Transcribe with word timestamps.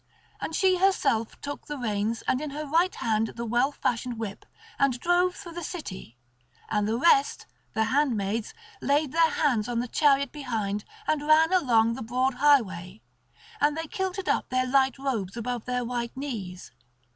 And 0.39 0.55
she 0.55 0.77
herself 0.77 1.39
took 1.41 1.67
the 1.67 1.77
reins 1.77 2.23
and 2.27 2.41
in 2.41 2.49
her 2.49 2.65
right 2.65 2.95
hand 2.95 3.33
the 3.35 3.45
well 3.45 3.71
fashioned 3.71 4.17
whip, 4.17 4.47
and 4.79 4.99
drove 4.99 5.35
through 5.35 5.51
the 5.51 5.63
city; 5.63 6.17
and 6.71 6.87
the 6.87 6.97
rest, 6.97 7.45
the 7.75 7.83
handmaids, 7.83 8.51
laid 8.81 9.11
their 9.11 9.29
hands 9.29 9.69
on 9.69 9.77
the 9.79 9.87
chariot 9.87 10.31
behind 10.31 10.85
and 11.07 11.27
ran 11.27 11.53
along 11.53 11.93
the 11.93 12.01
broad 12.01 12.33
highway; 12.33 13.03
and 13.59 13.77
they 13.77 13.85
kilted 13.85 14.27
up 14.27 14.49
their 14.49 14.65
light 14.65 14.97
robes 14.97 15.37
above 15.37 15.65
their 15.65 15.85
white 15.85 16.17
knees. 16.17 16.71